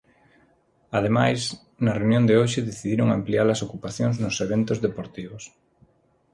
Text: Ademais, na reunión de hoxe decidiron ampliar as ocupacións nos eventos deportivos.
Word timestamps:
Ademais, 0.97 1.39
na 1.83 1.95
reunión 1.99 2.25
de 2.27 2.35
hoxe 2.39 2.67
decidiron 2.69 3.07
ampliar 3.09 3.47
as 3.49 3.63
ocupacións 3.67 4.15
nos 4.23 4.35
eventos 4.47 4.77
deportivos. 4.85 5.43